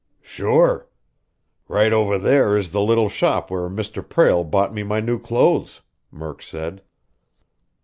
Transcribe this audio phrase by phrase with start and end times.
[0.23, 0.89] "Sure.
[1.67, 4.01] Right over there is the little shop where Mr.
[4.03, 6.81] Prale bought me my new clothes," Murk said.